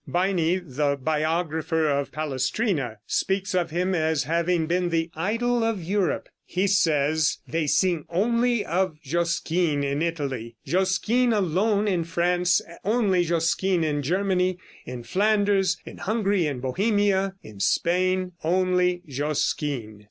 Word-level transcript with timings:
Baini, 0.09 0.57
the 0.65 0.97
biographer 0.99 1.87
of 1.87 2.11
Palestrina, 2.11 2.97
speaks 3.05 3.53
of 3.53 3.69
him 3.69 3.93
as 3.93 4.23
having 4.23 4.65
been 4.65 4.89
the 4.89 5.11
idol 5.13 5.63
of 5.63 5.83
Europe. 5.83 6.27
He 6.43 6.65
says: 6.65 7.37
"They 7.47 7.67
sing 7.67 8.05
only 8.09 8.65
Josquin 9.03 9.83
in 9.83 10.01
Italy; 10.01 10.55
Josquin 10.65 11.33
alone 11.33 11.87
in 11.87 12.03
France; 12.03 12.63
only 12.83 13.23
Josquin 13.23 13.83
in 13.83 14.01
Germany; 14.01 14.57
in 14.87 15.03
Flanders, 15.03 15.77
in 15.85 15.99
Hungary, 15.99 16.47
in 16.47 16.61
Bohemia, 16.61 17.35
in 17.43 17.59
Spain 17.59 18.31
only 18.43 19.03
Josquin." 19.07 19.99